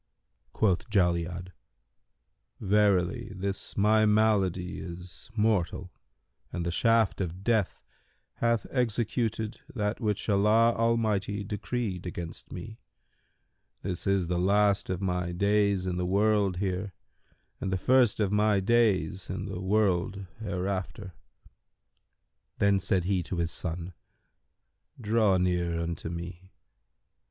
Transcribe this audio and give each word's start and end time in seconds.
Quoth 0.51 0.89
Jali'ad, 0.89 1.51
"Verily, 2.59 3.29
this 3.35 3.77
my 3.77 4.03
malady 4.03 4.79
is 4.79 5.29
mortal 5.35 5.91
and 6.51 6.65
the 6.65 6.71
shaft 6.71 7.21
of 7.21 7.43
death 7.43 7.83
hath 8.37 8.65
executed 8.71 9.61
that 9.71 9.99
which 10.01 10.27
Allah 10.27 10.73
Almighty 10.73 11.43
decreed 11.43 12.07
against 12.07 12.51
me: 12.51 12.79
this 13.83 14.07
is 14.07 14.25
the 14.25 14.39
last 14.39 14.89
of 14.89 15.03
my 15.03 15.31
days 15.31 15.85
in 15.85 15.97
the 15.97 16.07
world 16.07 16.57
here 16.57 16.93
and 17.59 17.71
the 17.71 17.77
first 17.77 18.19
of 18.19 18.31
my 18.31 18.59
days 18.59 19.29
in 19.29 19.45
the 19.45 19.61
world 19.61 20.25
hereafter." 20.39 21.13
Then 22.57 22.79
said 22.79 23.03
he 23.03 23.21
to 23.21 23.35
his 23.37 23.51
son, 23.51 23.93
"Draw 24.99 25.37
near 25.37 25.79
unto 25.79 26.09
me." 26.09 26.49